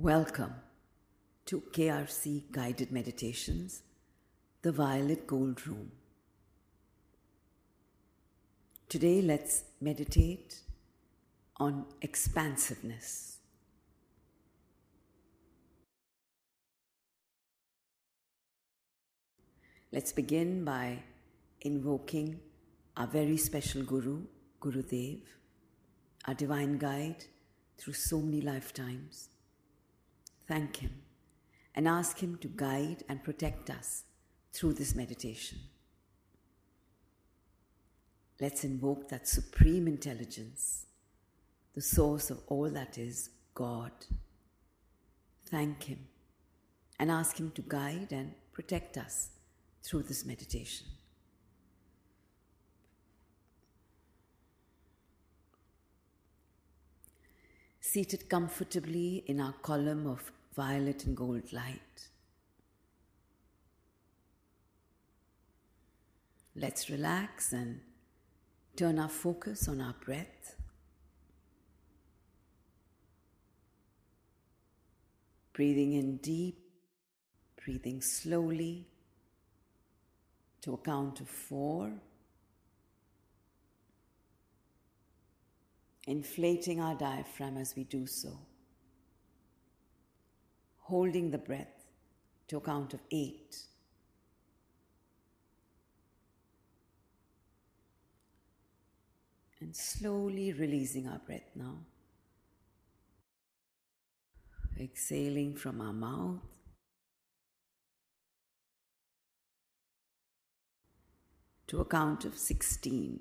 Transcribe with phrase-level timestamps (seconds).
[0.00, 0.54] Welcome
[1.46, 3.82] to KRC Guided Meditations,
[4.62, 5.90] the Violet Gold Room.
[8.88, 10.60] Today, let's meditate
[11.56, 13.38] on expansiveness.
[19.90, 21.02] Let's begin by
[21.62, 22.38] invoking
[22.96, 24.20] our very special Guru,
[24.60, 25.22] Guru Dev,
[26.28, 27.24] our divine guide
[27.76, 29.30] through so many lifetimes.
[30.48, 31.02] Thank Him
[31.74, 34.04] and ask Him to guide and protect us
[34.52, 35.58] through this meditation.
[38.40, 40.86] Let's invoke that supreme intelligence,
[41.74, 43.92] the source of all that is God.
[45.50, 46.08] Thank Him
[46.98, 49.30] and ask Him to guide and protect us
[49.82, 50.86] through this meditation.
[57.80, 62.08] Seated comfortably in our column of violet and gold light.
[66.56, 67.80] Let's relax and
[68.74, 70.56] turn our focus on our breath.
[75.52, 76.58] Breathing in deep,
[77.64, 78.88] breathing slowly
[80.62, 81.92] to a count of four.
[86.08, 88.47] Inflating our diaphragm as we do so.
[90.88, 91.86] Holding the breath
[92.48, 93.56] to a count of eight.
[99.60, 101.78] And slowly releasing our breath now.
[104.80, 106.40] Exhaling from our mouth.
[111.68, 113.20] to a count of 16.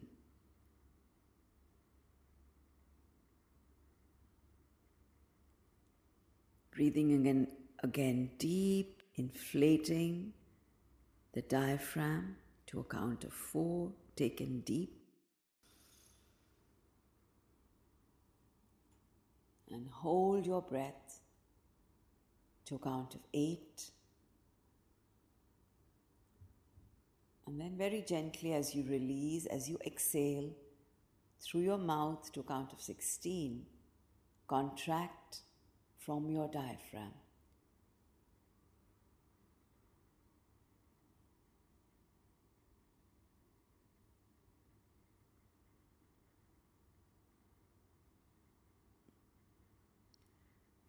[6.78, 7.48] Breathing again,
[7.82, 10.32] again deep, inflating
[11.34, 12.36] the diaphragm
[12.68, 14.94] to a count of four, taken deep.
[19.72, 21.22] And hold your breath
[22.66, 23.90] to a count of eight.
[27.48, 30.52] And then, very gently, as you release, as you exhale
[31.42, 33.66] through your mouth to a count of 16,
[34.48, 35.40] contract
[36.08, 37.12] from your diaphragm.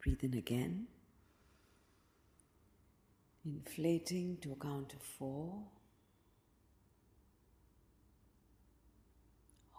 [0.01, 0.87] Breathe in again,
[3.45, 5.65] inflating to a count of four.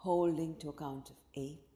[0.02, 1.69] holding to a count of eight.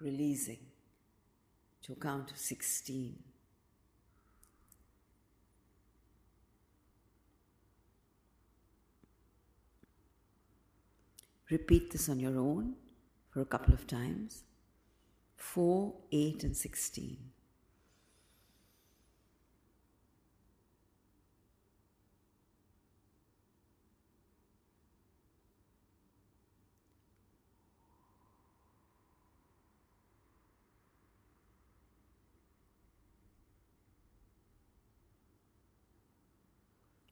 [0.00, 0.58] Releasing
[1.82, 3.16] to count of 16.
[11.50, 12.74] Repeat this on your own
[13.28, 14.44] for a couple of times.
[15.36, 17.18] 4, 8, and 16.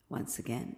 [0.09, 0.77] Once again.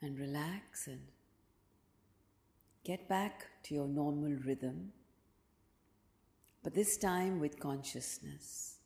[0.00, 1.00] And relax and
[2.88, 4.92] Get back to your normal rhythm,
[6.62, 8.76] but this time with consciousness.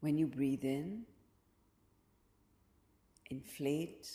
[0.00, 1.02] When you breathe in,
[3.28, 4.08] inflate,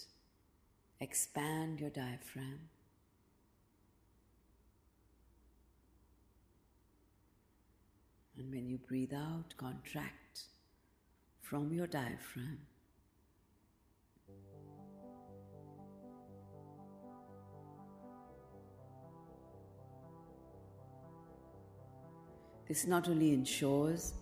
[1.01, 2.61] expand your diaphragm.
[8.39, 10.45] And when you breathe out, contract
[11.43, 12.57] from your diaphragm.
[22.73, 24.15] This not only ensures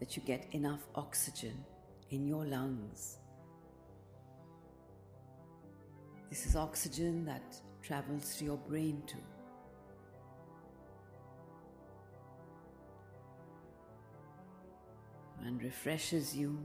[0.00, 1.62] that you get enough oxygen
[2.08, 3.18] in your lungs,
[6.30, 9.18] this is oxygen that travels to your brain too.
[15.44, 16.58] and refreshes you,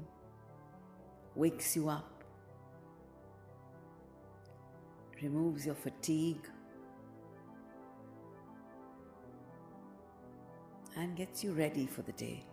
[1.36, 2.24] wakes you up,
[5.22, 6.48] removes your fatigue,
[10.96, 12.44] and gets you ready for the day.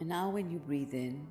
[0.00, 1.28] And now, when you breathe in,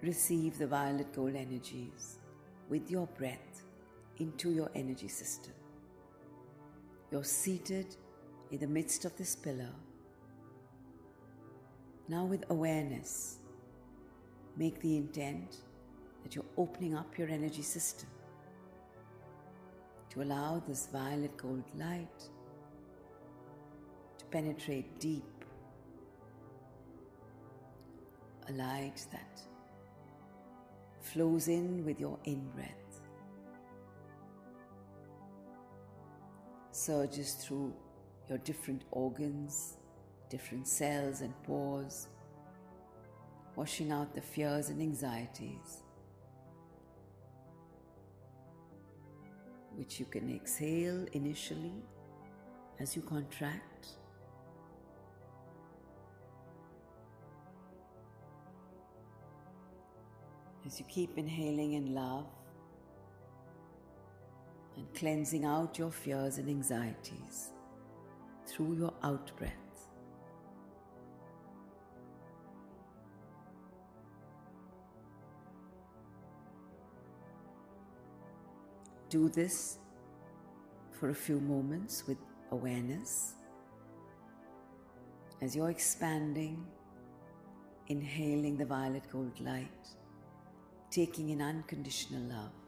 [0.00, 2.20] receive the violet gold energies
[2.68, 3.65] with your breath
[4.18, 5.52] into your energy system.
[7.10, 7.96] You're seated
[8.50, 9.72] in the midst of this pillar.
[12.08, 13.38] Now, with awareness,
[14.56, 15.56] make the intent
[16.22, 18.08] that you're opening up your energy system
[20.10, 22.20] to allow this violet gold light
[24.18, 25.24] to penetrate deep.
[28.48, 29.40] A light that
[31.00, 32.85] flows in with your in breath
[36.86, 37.74] surges through
[38.28, 39.76] your different organs,
[40.30, 42.06] different cells and pores,
[43.56, 45.82] washing out the fears and anxieties,
[49.74, 51.82] which you can exhale initially
[52.78, 53.88] as you contract.
[60.64, 62.26] As you keep inhaling in love,
[64.76, 67.50] and cleansing out your fears and anxieties
[68.46, 69.52] through your out breath.
[79.08, 79.78] Do this
[80.92, 82.18] for a few moments with
[82.50, 83.34] awareness
[85.40, 86.66] as you're expanding,
[87.88, 89.88] inhaling the violet gold light,
[90.90, 92.65] taking in unconditional love.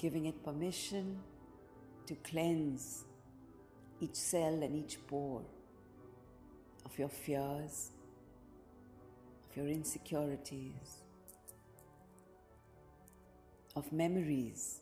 [0.00, 1.18] Giving it permission
[2.06, 3.04] to cleanse
[4.00, 5.42] each cell and each pore
[6.86, 7.90] of your fears,
[9.44, 11.02] of your insecurities,
[13.76, 14.80] of memories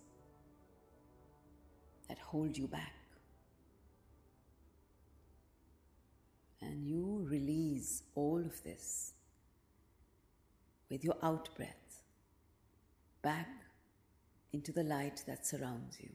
[2.09, 2.95] that hold you back.
[6.61, 9.15] And you release all of this
[10.89, 12.05] with your out breath
[13.21, 13.68] back
[14.53, 16.11] into the light that surrounds you.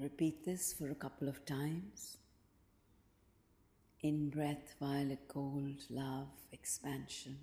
[0.00, 2.16] Repeat this for a couple of times.
[4.02, 7.36] In breath, violet gold, love, expansion,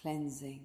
[0.00, 0.64] cleansing.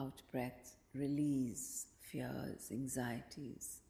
[0.00, 3.80] Out breath, release fears, anxieties,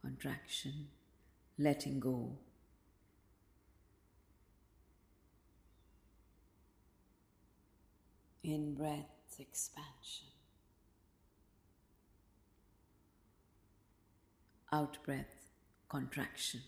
[0.00, 0.86] contraction,
[1.58, 2.38] letting go.
[8.44, 10.28] In breath, expansion.
[14.72, 15.48] Out breath,
[15.88, 16.60] contraction.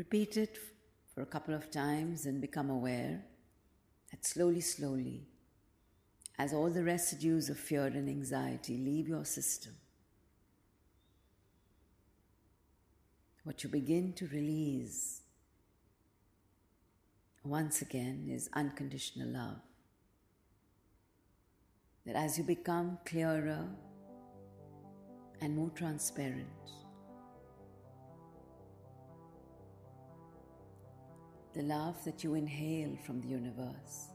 [0.00, 0.56] Repeat it
[1.14, 3.22] for a couple of times and become aware
[4.10, 5.26] that slowly, slowly,
[6.38, 9.74] as all the residues of fear and anxiety leave your system,
[13.44, 15.20] what you begin to release
[17.44, 19.60] once again is unconditional love.
[22.06, 23.68] That as you become clearer
[25.42, 26.48] and more transparent,
[31.60, 34.08] The love that you inhale from the universe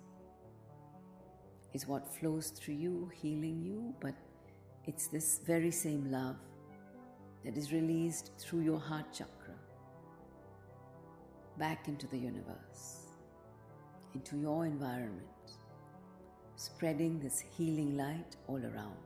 [1.75, 4.15] is what flows through you, healing you, but
[4.85, 6.37] it's this very same love
[7.43, 9.53] that is released through your heart chakra
[11.59, 13.09] back into the universe,
[14.15, 15.45] into your environment,
[16.55, 19.04] spreading this healing light all around.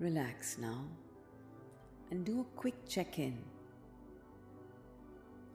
[0.00, 0.84] Relax now
[2.10, 3.36] and do a quick check in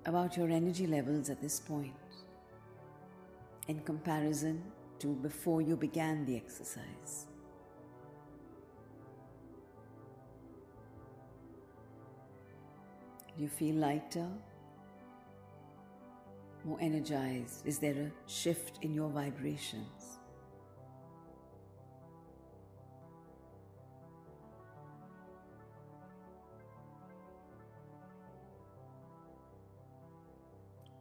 [0.06, 1.94] about your energy levels at this point
[3.70, 4.62] in comparison
[5.00, 7.28] to before you began the exercise.
[13.36, 14.28] Do you feel lighter?
[16.66, 17.66] More energized?
[17.66, 20.20] Is there a shift in your vibrations?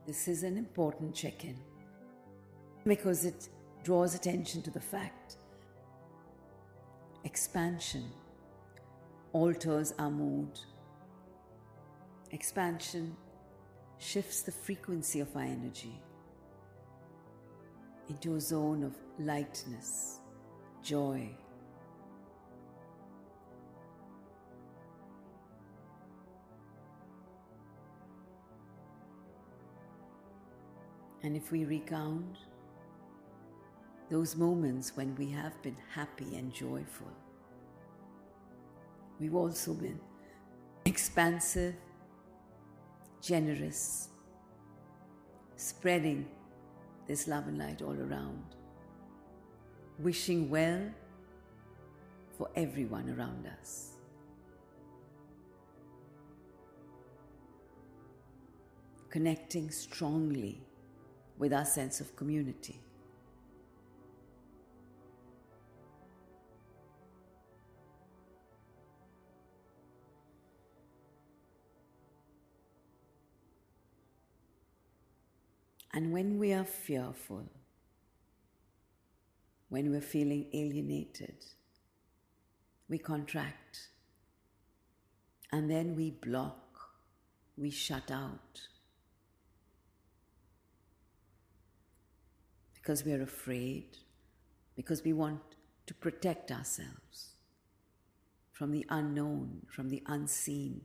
[0.06, 1.56] This is an important check in
[2.84, 3.48] because it
[3.84, 5.36] draws attention to the fact
[7.24, 8.10] expansion
[9.32, 10.58] alters our mood.
[12.32, 13.16] Expansion
[13.98, 16.02] shifts the frequency of our energy
[18.08, 20.18] into a zone of lightness,
[20.82, 21.30] joy.
[31.22, 32.38] And if we recount
[34.10, 37.12] those moments when we have been happy and joyful,
[39.20, 40.00] we've also been
[40.84, 41.74] expansive,
[43.20, 44.08] generous,
[45.56, 46.26] spreading
[47.06, 48.42] this love and light all around,
[50.00, 50.82] wishing well
[52.36, 53.90] for everyone around us.
[59.08, 60.61] Connecting strongly
[61.42, 62.78] with our sense of community.
[75.92, 77.50] And when we are fearful,
[79.68, 81.44] when we're feeling alienated,
[82.88, 83.88] we contract
[85.50, 86.78] and then we block,
[87.56, 88.60] we shut out
[92.82, 93.96] because we are afraid,
[94.74, 95.40] because we want
[95.86, 97.36] to protect ourselves
[98.50, 100.82] from the unknown, from the unseen.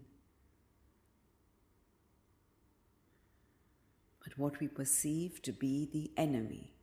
[4.28, 6.74] but what we perceive to be the enemy.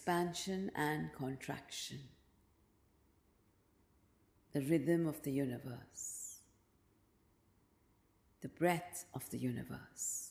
[0.00, 1.98] Expansion and contraction,
[4.54, 6.38] the rhythm of the universe,
[8.40, 10.30] the breath of the universe.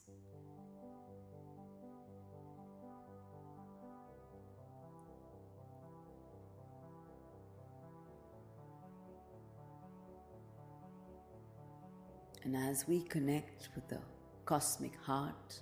[12.44, 14.00] And as we connect with the
[14.46, 15.62] cosmic heart,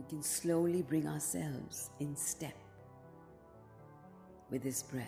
[0.00, 2.56] we can slowly bring ourselves in step
[4.48, 5.04] with this breath.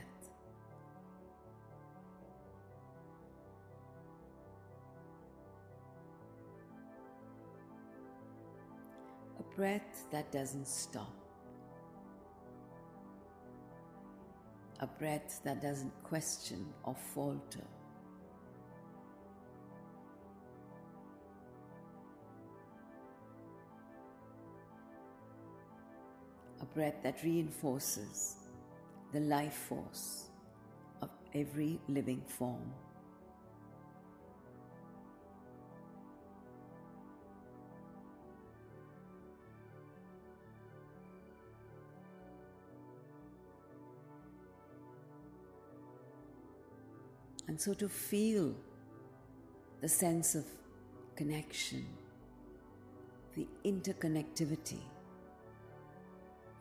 [9.39, 11.11] A breath that doesn't stop.
[14.81, 17.63] a breath that doesn't question or falter.
[26.75, 28.37] Breath that reinforces
[29.13, 30.31] the life force
[31.01, 32.73] of every living form.
[47.49, 48.55] And so to feel
[49.83, 50.47] the sense of
[51.17, 51.87] connection,
[53.37, 54.81] the interconnectivity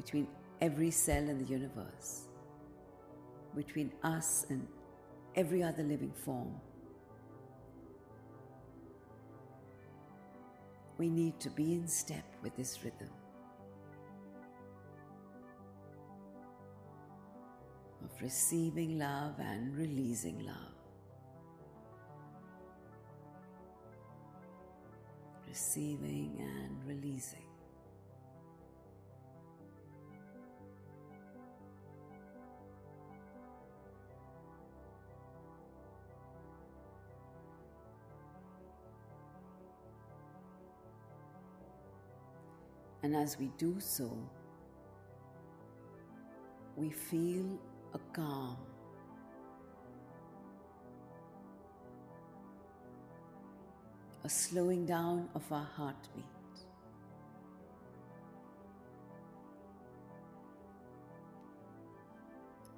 [0.02, 0.28] between
[0.62, 2.28] every cell in the universe,
[3.56, 4.68] between us and
[5.36, 6.56] every other living form.
[10.98, 13.10] We need to be in step with this rhythm.
[18.04, 20.72] Of receiving love and releasing love.
[25.52, 27.51] receiving and releasing.
[43.12, 44.10] And as we do so,
[46.78, 47.60] we feel
[47.94, 48.56] a calm.
[54.24, 56.24] A slowing down of our heartbeat.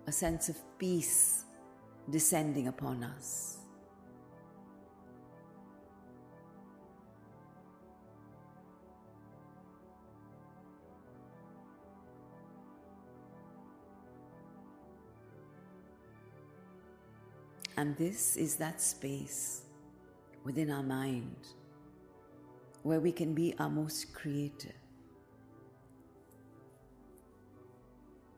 [0.08, 1.44] A sense of peace
[2.10, 3.63] descending upon us.
[17.78, 19.64] And this is that space
[20.44, 21.36] within our mind
[22.84, 24.74] where we can be our most creative.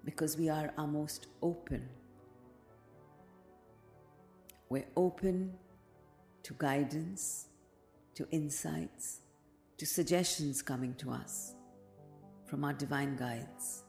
[0.03, 1.89] Because we are our most open.
[4.69, 5.53] We're open
[6.43, 7.47] to guidance,
[8.13, 9.21] to insights,
[9.77, 11.55] to suggestions coming to us
[12.45, 13.84] from our divine guides.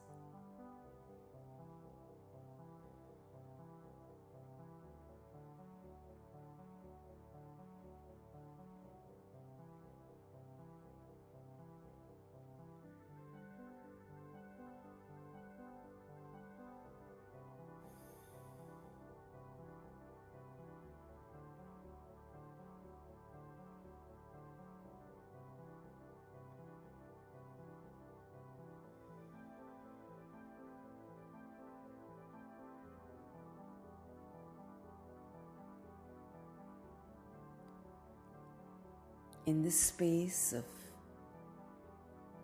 [39.46, 40.64] In this space of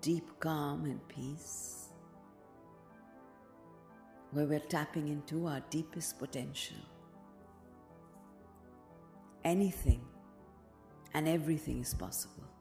[0.01, 1.89] deep calm and peace,
[4.31, 6.77] where we're tapping into our deepest potential.
[9.45, 10.01] Anything
[11.15, 12.52] and everything is possible.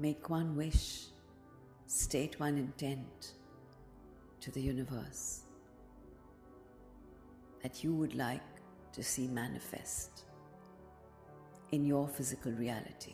[0.00, 1.08] Make one wish,
[1.86, 3.34] state one intent
[4.40, 5.42] to the universe
[7.62, 8.40] that you would like
[8.94, 10.24] to see manifest
[11.72, 13.12] in your physical reality.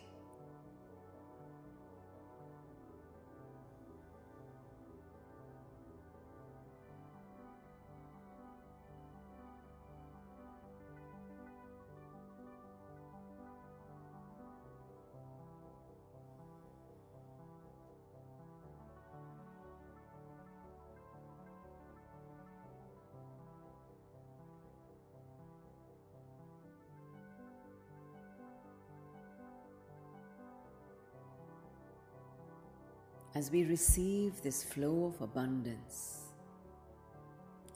[33.36, 36.22] As we receive this flow of abundance,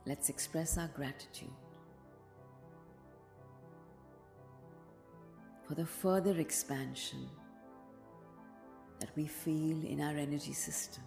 [0.06, 1.52] let's express our gratitude
[5.68, 7.28] for the further expansion
[9.00, 11.04] that we feel in our energy system.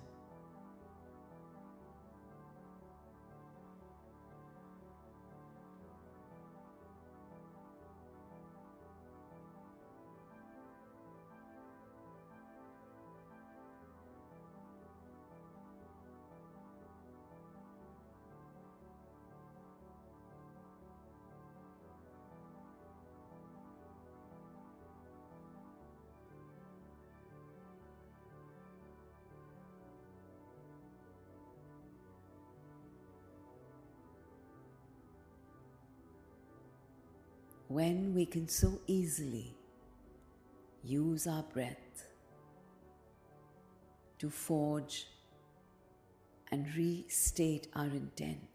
[38.23, 39.53] We can so easily
[40.81, 42.05] use our breath
[44.17, 45.07] to forge
[46.49, 48.47] and restate our intent.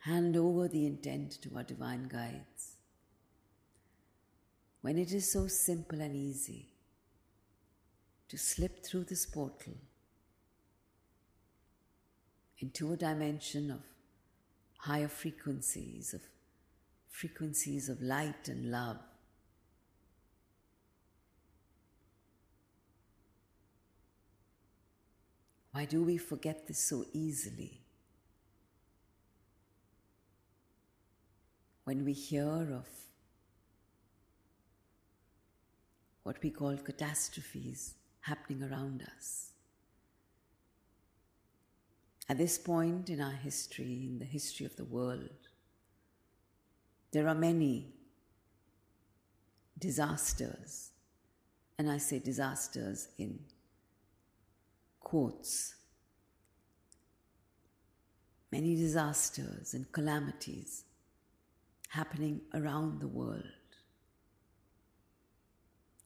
[0.00, 2.74] Hand over the intent to our divine guides.
[4.80, 6.66] When it is so simple and easy
[8.28, 9.74] to slip through this portal
[12.58, 13.82] into a dimension of
[14.78, 16.22] higher frequencies, of
[17.16, 18.98] frequencies of light and love.
[25.72, 27.80] Why do we forget this so easily?
[31.84, 32.88] When we hear of
[36.22, 39.52] what we call catastrophes happening around us.
[42.28, 45.45] At this point in our history, in the history of the world,
[47.16, 47.86] there are many
[49.78, 50.90] disasters,
[51.78, 53.38] and I say disasters in
[55.00, 55.76] quotes,
[58.52, 60.84] many disasters and calamities
[61.88, 63.44] happening around the world.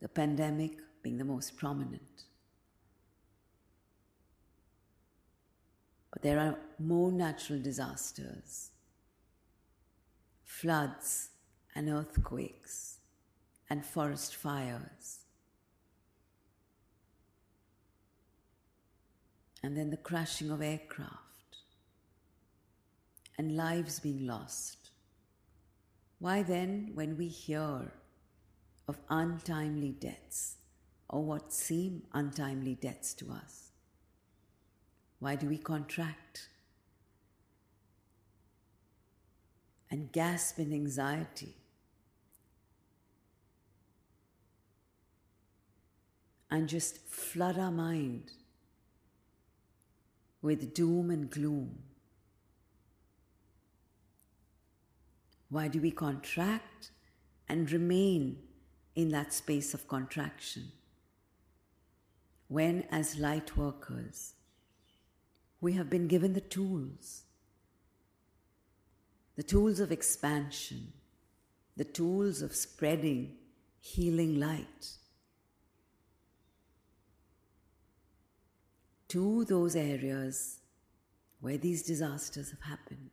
[0.00, 2.22] The pandemic being the most prominent.
[6.12, 8.70] But there are more natural disasters,
[10.60, 11.30] floods
[11.74, 12.98] and earthquakes
[13.70, 15.20] and forest fires.
[19.62, 21.56] And then the crashing of aircraft
[23.38, 24.90] and lives being lost.
[26.18, 27.90] Why then, when we hear
[28.86, 30.56] of untimely deaths,
[31.08, 33.70] or what seem untimely deaths to us,
[35.20, 36.49] why do we contract
[39.90, 41.56] and gasp in anxiety?
[46.50, 48.32] And just flood our mind
[50.42, 51.78] with doom and gloom.
[55.48, 56.90] Why do we contract
[57.48, 58.38] and remain
[58.94, 60.70] in that space of contraction?
[62.48, 64.34] When, as light workers,
[65.60, 67.22] we have been given the tools,
[69.40, 70.92] the tools of expansion,
[71.74, 73.38] the tools of spreading
[73.80, 74.90] healing light.
[79.08, 80.58] To those areas
[81.40, 83.08] where these disasters have happened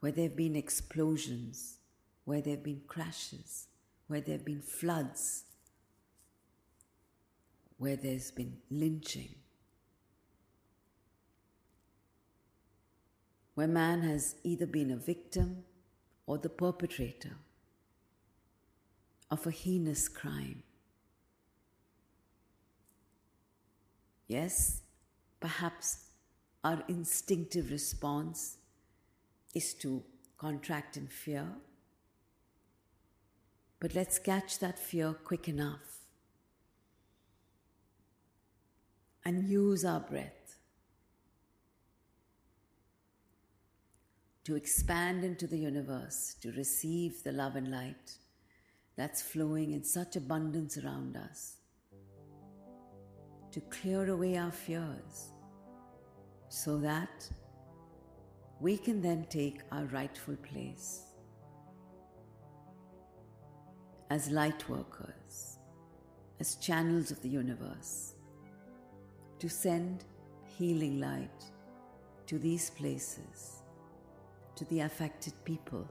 [0.00, 1.78] where there have been explosions,
[2.26, 3.68] where there have been crashes,
[4.08, 5.44] where there have been floods,
[7.78, 9.36] where there's been lynching,
[13.54, 15.64] where man has either been a victim
[16.26, 17.36] or the perpetrator
[19.30, 20.62] of a heinous crime.
[24.26, 24.82] Yes,
[25.40, 26.06] perhaps
[26.64, 28.56] our instinctive response
[29.54, 30.02] is to
[30.38, 31.46] contract in fear.
[33.80, 35.98] But let's catch that fear quick enough
[39.24, 40.41] and use our breath
[44.44, 48.18] to expand into the universe, to receive the love and light
[48.96, 51.56] that's flowing in such abundance around us,
[53.50, 55.32] to clear away our fears
[56.48, 57.30] so that
[58.60, 61.02] we can then take our rightful place
[64.10, 65.58] as light workers,
[66.38, 68.14] as channels of the universe,
[69.38, 70.04] to send
[70.44, 71.44] healing light
[72.26, 73.61] to these places,
[74.56, 75.88] to the affected people.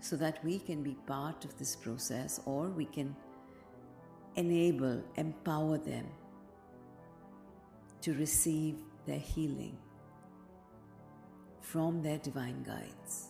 [0.00, 3.14] So that we can be part of this process or we can
[4.36, 6.06] enable, empower them
[8.00, 9.76] to receive their healing
[11.60, 13.27] from their divine guides.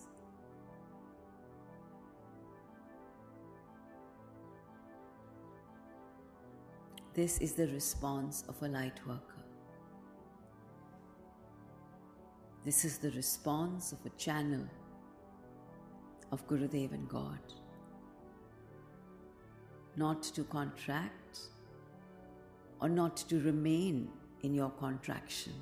[7.19, 9.43] This is the response of a light worker.
[12.65, 14.65] This is the response of a channel
[16.31, 17.41] of Gurudev and God
[19.97, 21.41] not to contract
[22.81, 24.09] or not to remain
[24.43, 25.55] in your contraction.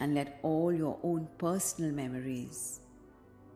[0.00, 2.80] And let all your own personal memories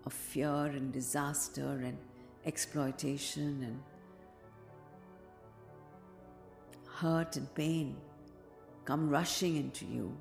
[0.07, 1.99] of fear and disaster and
[2.47, 3.83] exploitation and
[7.01, 7.97] hurt and pain
[8.85, 10.17] come rushing into you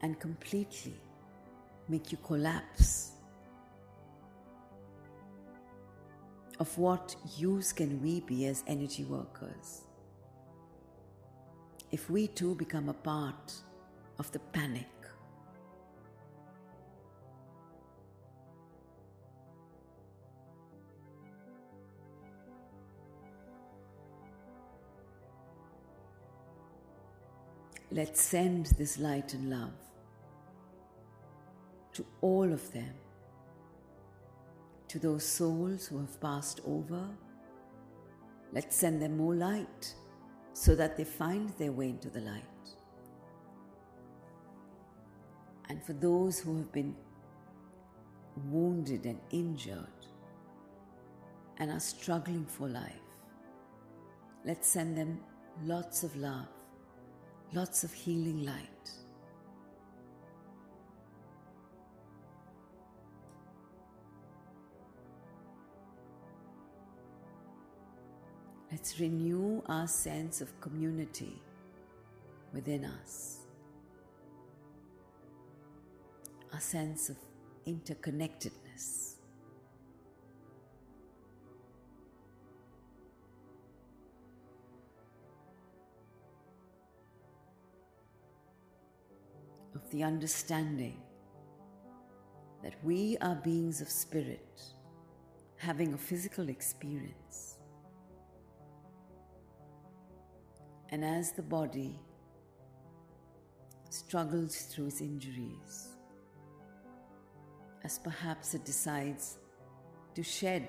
[0.00, 0.94] and completely
[1.88, 3.10] make you collapse
[6.60, 9.82] of what use can we be as energy workers?
[11.90, 13.52] If we too become a part
[14.18, 14.86] of the panic
[27.94, 29.74] Let's send this light and love
[31.92, 32.94] to all of them
[34.88, 37.06] to those souls who have passed over.
[38.50, 39.94] Let's send them more light
[40.54, 42.42] so that they find their way into the light.
[45.68, 46.96] And for those who have been
[48.50, 50.06] wounded and injured
[51.58, 53.06] and are struggling for life,
[54.46, 55.20] let's send them
[55.62, 56.48] lots of love,
[57.52, 58.90] lots of healing light.
[68.70, 71.40] Let's renew our sense of community
[72.54, 73.40] within us,
[76.54, 77.16] our sense of
[77.66, 79.11] interconnectedness.
[89.92, 90.96] The understanding
[92.62, 94.62] that we are beings of spirit
[95.56, 97.58] having a physical experience.
[100.88, 102.00] And as the body
[103.90, 105.88] struggles through its injuries,
[107.84, 109.38] as perhaps it decides
[110.14, 110.68] to shed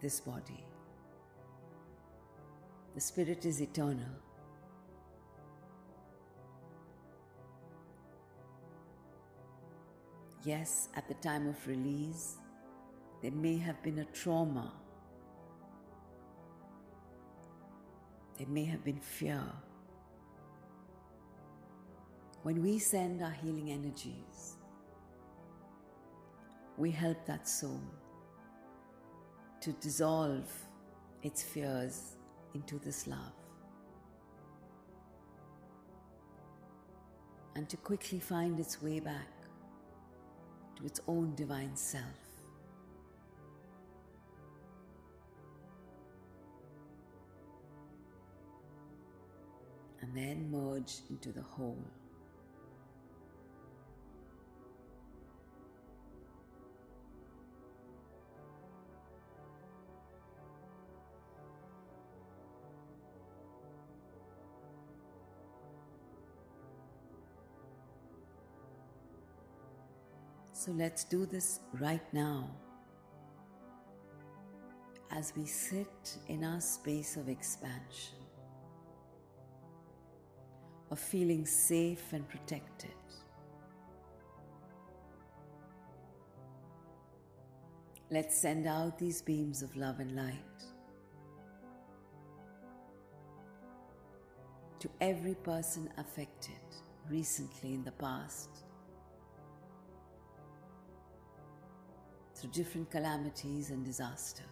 [0.00, 0.64] this body,
[2.94, 4.29] the spirit is eternal.
[10.42, 12.38] Yes, at the time of release,
[13.20, 14.72] there may have been a trauma.
[18.38, 19.42] There may have been fear.
[22.42, 24.56] When we send our healing energies,
[26.78, 27.82] we help that soul
[29.60, 30.50] to dissolve
[31.22, 32.16] its fears
[32.54, 33.34] into this love
[37.54, 39.39] and to quickly find its way back
[40.80, 42.04] to its own divine self.
[50.00, 51.84] And then merge into the whole.
[70.60, 72.50] So let's do this right now.
[75.10, 78.18] As we sit in our space of expansion,
[80.90, 82.90] of feeling safe and protected.
[88.10, 90.34] Let's send out these beams of love and light
[94.78, 96.60] to every person affected
[97.08, 98.64] recently in the past
[102.40, 104.46] through different calamities and disasters.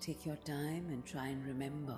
[0.00, 1.96] Take your time and try and remember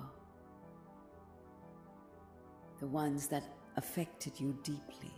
[2.79, 3.43] the ones that
[3.77, 5.11] affected you deeply.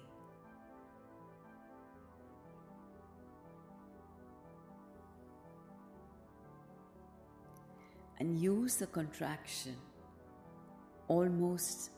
[8.19, 9.75] And use the contraction
[11.07, 11.91] almost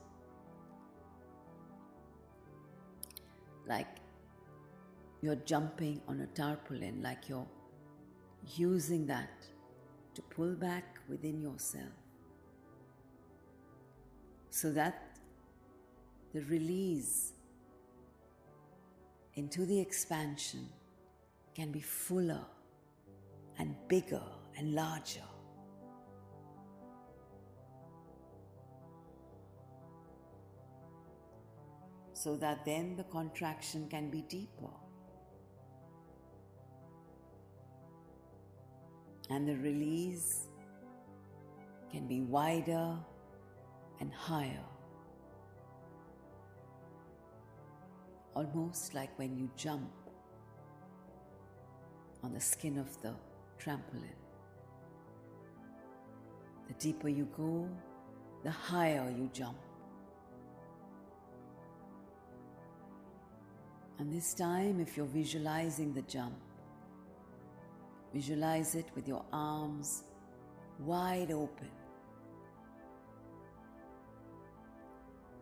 [3.67, 3.87] like
[5.21, 7.47] you're jumping on a tarpaulin, like you're
[8.55, 9.45] using that
[10.13, 11.91] to pull back within yourself
[14.49, 15.17] so that
[16.33, 17.33] the release
[19.35, 20.67] into the expansion
[21.55, 22.45] can be fuller
[23.57, 24.23] and bigger
[24.57, 25.21] and larger.
[32.21, 34.73] So that then the contraction can be deeper.
[39.29, 40.49] And the release
[41.89, 42.97] can be wider
[44.01, 44.65] and higher.
[48.35, 49.89] Almost like when you jump
[52.21, 53.13] on the skin of the
[53.63, 54.19] trampoline.
[56.67, 57.69] The deeper you go,
[58.43, 59.68] the higher you jump.
[63.99, 66.35] And this time, if you're visualizing the jump,
[68.13, 70.03] visualize it with your arms
[70.79, 71.69] wide open,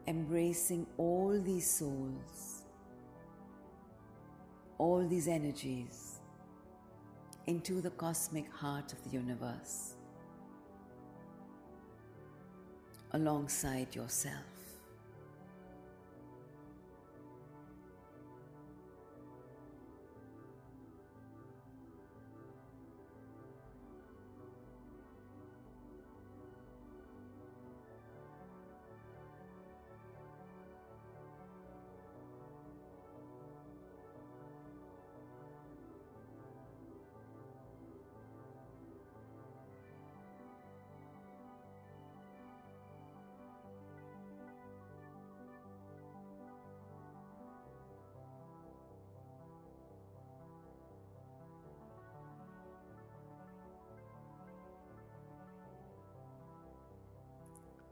[0.08, 2.64] embracing all these souls,
[4.80, 6.20] all these energies
[7.46, 9.94] into the cosmic heart of the universe
[13.12, 14.57] alongside yourself.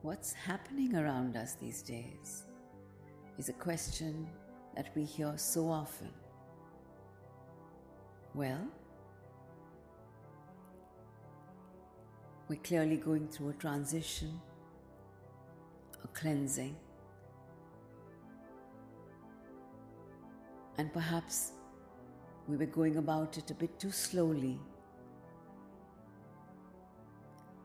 [0.06, 2.44] What's happening around us these days
[3.40, 4.28] is a question
[4.76, 6.12] that we hear so often.
[8.36, 8.68] Well,
[12.48, 14.40] we're clearly going through a transition,
[16.04, 16.76] a cleansing,
[20.78, 21.54] and perhaps
[22.48, 24.60] we were going about it a bit too slowly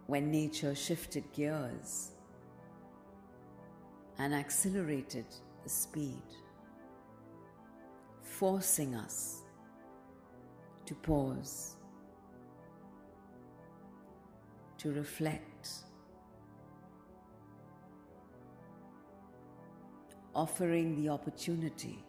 [0.06, 2.12] when nature shifted gears
[4.20, 5.24] and accelerated
[5.64, 6.22] the speed,
[8.22, 9.44] forcing us
[10.84, 11.76] to pause,
[14.76, 15.68] to reflect,
[20.34, 22.04] offering the opportunity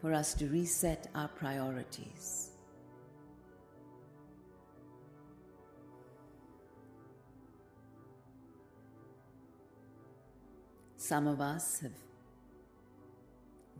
[0.00, 2.50] for us to reset our priorities.
[11.08, 11.98] Some of us have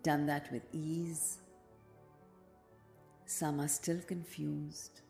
[0.03, 1.37] done that with ease.
[3.27, 5.03] Some are still confused.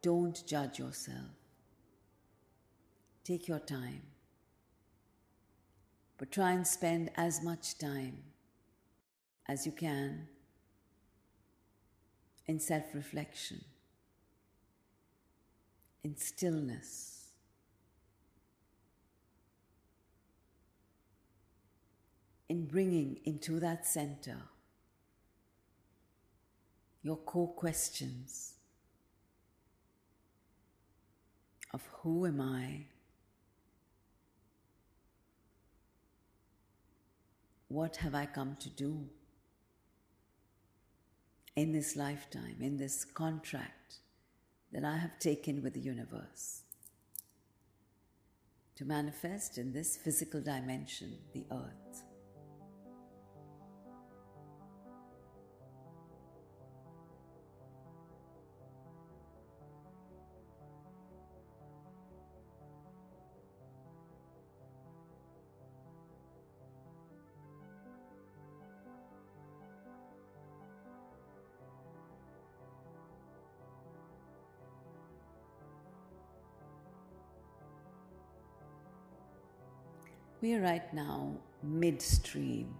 [0.00, 1.36] Don't judge yourself.
[3.22, 4.00] Take your time.
[6.16, 8.22] But try and spend as much time
[9.46, 10.26] as you can
[12.46, 13.62] in self reflection,
[16.02, 17.13] in stillness.
[22.48, 24.36] In bringing into that center
[27.02, 28.54] your core questions
[31.72, 32.86] of who am I?
[37.68, 39.08] What have I come to do
[41.56, 43.96] in this lifetime, in this contract
[44.72, 46.62] that I have taken with the universe
[48.76, 52.02] to manifest in this physical dimension, the earth?
[80.44, 82.74] We are right now midstream.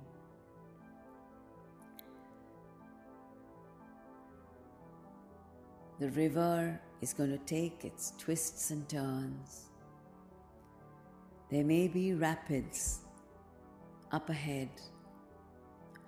[5.98, 9.70] The river is going to take its twists and turns.
[11.50, 12.98] There may be rapids
[14.12, 14.68] up ahead.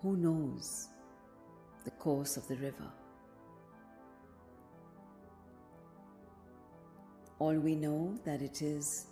[0.03, 0.89] Who knows
[1.87, 2.93] the course of the river?
[7.39, 9.07] All we know that it is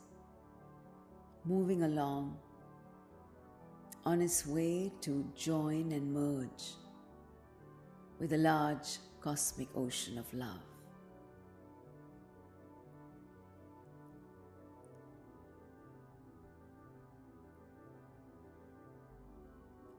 [1.44, 2.36] moving along
[4.04, 6.72] on its way to join and merge
[8.18, 10.62] with a large cosmic ocean of love.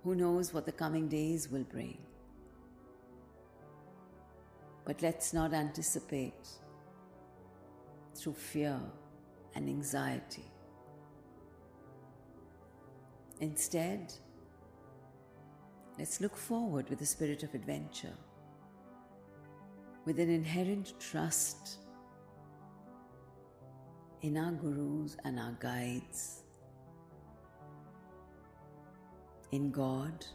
[0.04, 1.98] Who knows what the coming days will bring?
[4.86, 6.48] But let's not anticipate
[8.14, 8.80] through fear
[9.56, 10.46] and anxiety.
[13.42, 14.14] Instead,
[16.00, 18.16] let's look forward with a spirit of adventure,
[20.06, 21.80] with an inherent trust
[24.22, 26.44] in our gurus and our guides,
[29.52, 30.26] in God,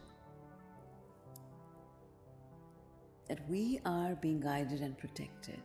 [3.29, 5.63] that we are being guided and protected,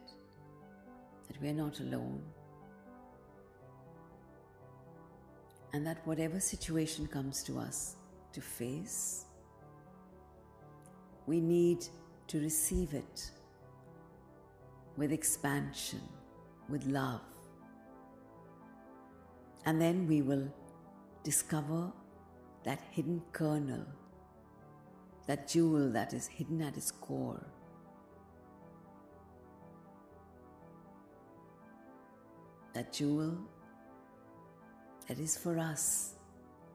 [1.27, 2.23] that we are not alone
[5.75, 7.97] and that whatever situation comes to us
[8.31, 9.25] to face,
[11.25, 11.85] we need
[12.27, 13.29] to receive it
[14.95, 15.99] with expansion,
[16.69, 17.19] with love.
[19.65, 20.47] And then we will
[21.23, 21.91] discover
[22.63, 23.85] that hidden kernel,
[25.27, 27.45] that jewel that is hidden at its core.
[32.73, 33.39] That jewel
[35.07, 36.15] that is for us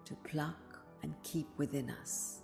[0.05, 2.41] to pluck and keep within us.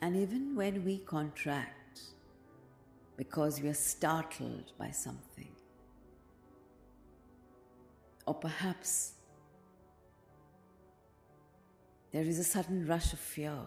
[0.00, 2.00] And even when we contract
[3.16, 5.48] because we are startled by something,
[8.26, 9.14] Or perhaps
[12.12, 13.58] there is a sudden rush of fear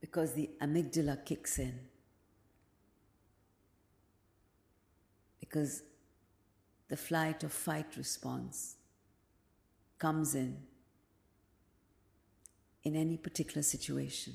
[0.00, 1.78] because the amygdala kicks in.
[5.40, 5.82] Because
[6.88, 8.76] the flight or fight response
[9.98, 10.56] comes in
[12.84, 14.34] in any particular situation.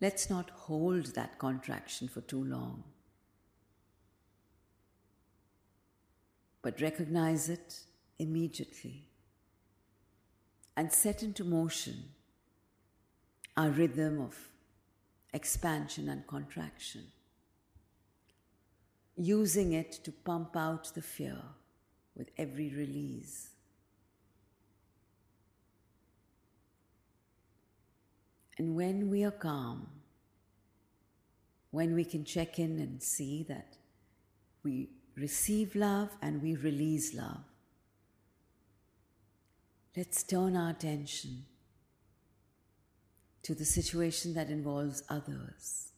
[0.00, 2.82] Let's not hold that contraction for too long,
[6.62, 7.80] but recognize it
[8.18, 9.08] immediately
[10.76, 12.04] and set into motion
[13.56, 14.36] our rhythm of
[15.34, 17.02] expansion and contraction,
[19.16, 21.38] using it to pump out the fear
[22.16, 23.50] with every release.
[28.58, 29.88] And when we are calm,
[31.70, 33.76] when we can check in and see that
[34.62, 37.44] we receive love and we release love,
[39.96, 41.44] let's turn our attention
[43.42, 45.92] to the situation that involves others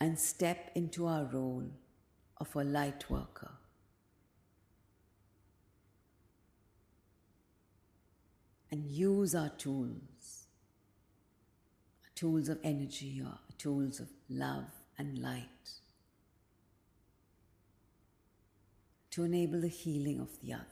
[0.00, 1.68] and step into our role
[2.38, 3.50] of a light worker.
[8.70, 10.46] And use our tools,
[12.14, 15.70] tools of energy or tools of love and light
[19.10, 20.64] to enable the healing of the other.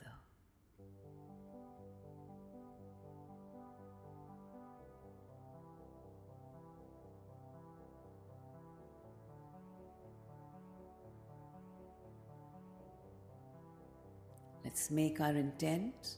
[14.64, 16.16] Let's make our intent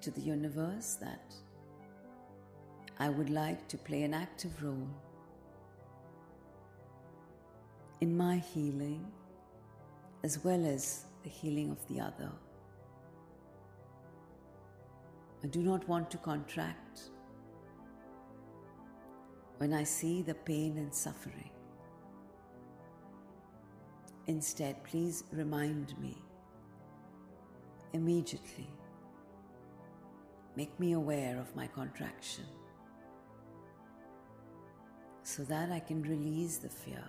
[0.00, 1.34] to the universe that
[2.98, 4.88] I would like to play an active role
[8.00, 9.04] in my healing
[10.24, 12.30] as well as the healing of the other.
[15.42, 17.02] I do not want to contract
[19.58, 21.50] when I see the pain and suffering.
[24.26, 26.16] Instead, please remind me
[27.92, 28.68] immediately.
[30.56, 32.44] Make me aware of my contraction
[35.22, 37.04] so that I can release the fear.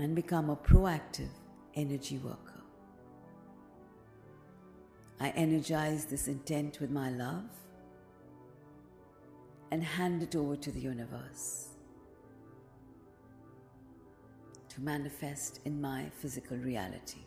[0.00, 1.28] And become a proactive
[1.74, 2.62] energy worker.
[5.20, 7.44] I energize this intent with my love
[9.70, 11.68] and hand it over to the universe
[14.70, 17.20] to manifest in my physical reality.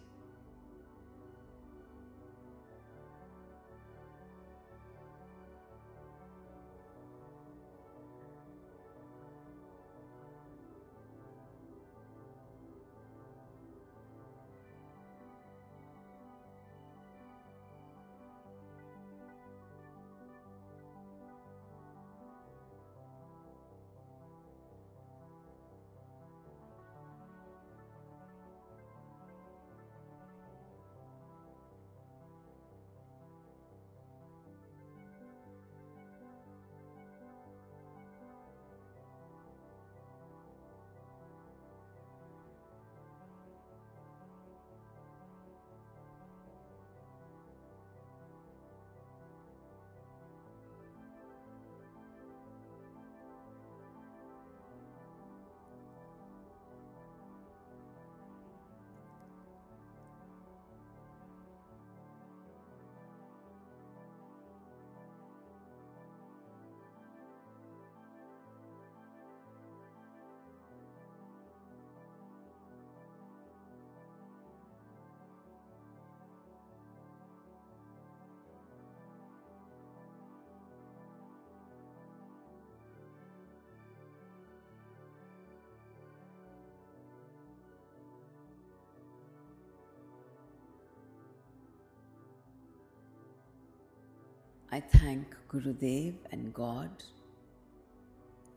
[94.73, 96.89] I thank Gurudev and God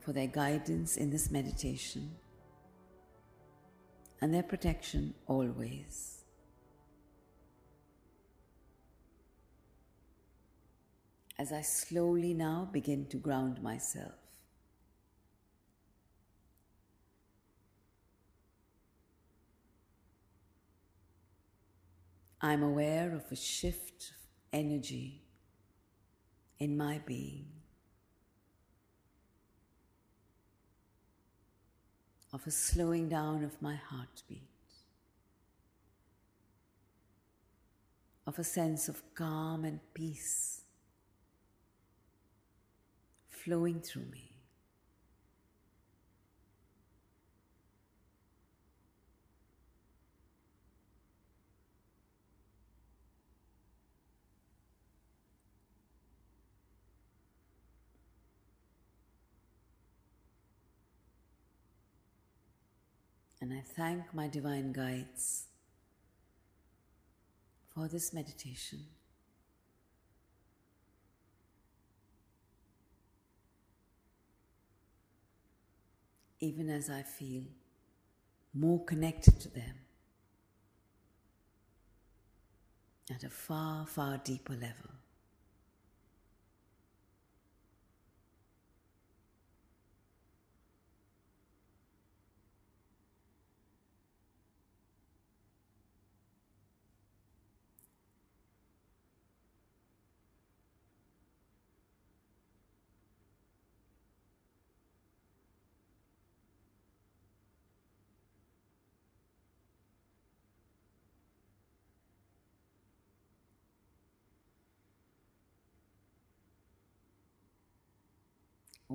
[0.01, 2.11] for their guidance in this meditation
[4.23, 6.25] and their protection always.
[11.39, 14.15] As I slowly now begin to ground myself.
[22.41, 25.26] I'm aware of a shift of energy
[26.59, 27.47] in my being
[32.37, 34.43] of a slowing down of my heartbeat,
[38.27, 40.61] of a sense of calm and peace
[43.31, 44.26] flowing through me.
[63.49, 65.45] And I thank my divine guides
[67.73, 68.81] for this meditation.
[76.41, 77.45] Even as I feel
[78.53, 79.77] more connected to them
[83.15, 84.91] at a far, far deeper level.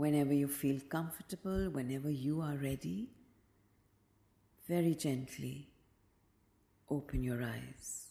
[0.01, 3.07] Whenever you feel comfortable, whenever you are ready,
[4.67, 5.67] very gently
[6.89, 8.10] open your eyes.